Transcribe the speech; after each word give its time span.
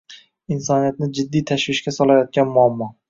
Insoniyatni 0.55 1.09
jiddiy 1.19 1.43
tashvishga 1.53 1.95
solayotgan 1.99 2.51
muammo 2.57 2.89